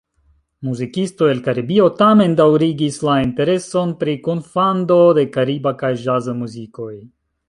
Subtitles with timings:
[0.67, 6.93] Muzikistoj el Karibio tamen daŭrigis la intereson pri kunfando de kariba kaj ĵaza muzikoj.